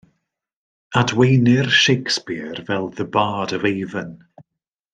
Adwaenir 1.01 1.69
Shakespeare 1.69 2.55
fel 2.65 2.89
The 2.89 3.05
bard 3.05 3.53
of 3.53 3.63
Avon. 3.65 4.25